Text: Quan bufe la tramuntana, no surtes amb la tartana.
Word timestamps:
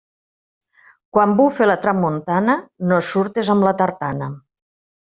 Quan 1.17 1.35
bufe 1.41 1.67
la 1.69 1.77
tramuntana, 1.85 2.57
no 2.89 3.01
surtes 3.13 3.57
amb 3.57 3.71
la 3.71 3.79
tartana. 3.85 4.37